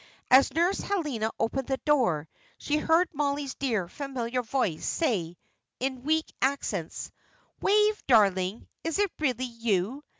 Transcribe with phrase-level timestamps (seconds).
[0.31, 5.37] As Nurse Helena opened the door, she heard Mollie's dear, familiar voice say,
[5.79, 7.11] in weak accents,
[7.61, 10.03] "Wave, darling, is it really you?"